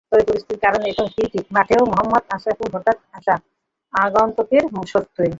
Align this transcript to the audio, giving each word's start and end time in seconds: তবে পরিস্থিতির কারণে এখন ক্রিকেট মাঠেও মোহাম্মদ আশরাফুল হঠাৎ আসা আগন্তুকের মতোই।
তবে 0.09 0.23
পরিস্থিতির 0.27 0.63
কারণে 0.65 0.85
এখন 0.89 1.07
ক্রিকেট 1.07 1.45
মাঠেও 1.51 1.81
মোহাম্মদ 1.85 2.23
আশরাফুল 2.29 2.69
হঠাৎ 2.75 2.97
আসা 3.17 3.35
আগন্তুকের 3.93 4.65
মতোই। 4.75 5.29